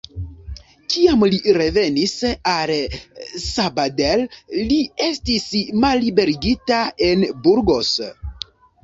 Kiam 0.93 1.25
li 1.33 1.51
revenis 1.57 2.15
al 2.53 2.71
Sabadell, 3.43 4.23
li 4.71 4.79
estis 5.09 5.45
malliberigita 5.85 6.81
en 7.11 7.27
Burgos. 7.45 7.93